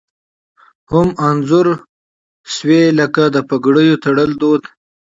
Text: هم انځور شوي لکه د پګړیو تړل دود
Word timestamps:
هم 0.91 1.07
انځور 1.27 1.67
شوي 2.53 2.83
لکه 2.99 3.23
د 3.35 3.37
پګړیو 3.49 4.01
تړل 4.03 4.29
دود 4.41 4.61